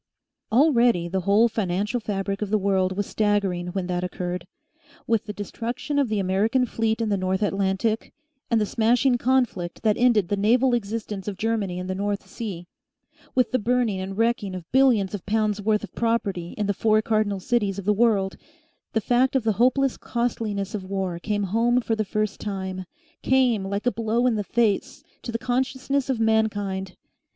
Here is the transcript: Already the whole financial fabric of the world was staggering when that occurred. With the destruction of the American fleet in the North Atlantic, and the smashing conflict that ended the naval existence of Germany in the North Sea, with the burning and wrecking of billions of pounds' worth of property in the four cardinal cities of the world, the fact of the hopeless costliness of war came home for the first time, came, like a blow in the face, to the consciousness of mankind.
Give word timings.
Already 0.51 1.07
the 1.07 1.19
whole 1.21 1.47
financial 1.47 1.99
fabric 1.99 2.41
of 2.41 2.49
the 2.49 2.57
world 2.57 2.97
was 2.97 3.05
staggering 3.05 3.67
when 3.67 3.85
that 3.85 4.03
occurred. 4.03 4.47
With 5.05 5.25
the 5.25 5.31
destruction 5.31 5.99
of 5.99 6.09
the 6.09 6.17
American 6.17 6.65
fleet 6.65 7.01
in 7.01 7.09
the 7.09 7.17
North 7.17 7.43
Atlantic, 7.43 8.11
and 8.49 8.59
the 8.59 8.65
smashing 8.65 9.19
conflict 9.19 9.83
that 9.83 9.97
ended 9.99 10.29
the 10.29 10.35
naval 10.35 10.73
existence 10.73 11.27
of 11.27 11.37
Germany 11.37 11.77
in 11.77 11.85
the 11.85 11.93
North 11.93 12.25
Sea, 12.25 12.65
with 13.35 13.51
the 13.51 13.59
burning 13.59 14.01
and 14.01 14.17
wrecking 14.17 14.55
of 14.55 14.71
billions 14.71 15.13
of 15.13 15.23
pounds' 15.27 15.61
worth 15.61 15.83
of 15.83 15.93
property 15.93 16.53
in 16.57 16.65
the 16.65 16.73
four 16.73 17.03
cardinal 17.03 17.39
cities 17.39 17.77
of 17.77 17.85
the 17.85 17.93
world, 17.93 18.37
the 18.93 19.01
fact 19.01 19.35
of 19.35 19.43
the 19.43 19.51
hopeless 19.61 19.97
costliness 19.97 20.73
of 20.73 20.83
war 20.83 21.19
came 21.19 21.43
home 21.43 21.79
for 21.79 21.95
the 21.95 22.03
first 22.03 22.39
time, 22.39 22.85
came, 23.21 23.63
like 23.63 23.85
a 23.85 23.91
blow 23.91 24.25
in 24.25 24.33
the 24.33 24.43
face, 24.43 25.03
to 25.21 25.31
the 25.31 25.37
consciousness 25.37 26.09
of 26.09 26.19
mankind. 26.19 26.95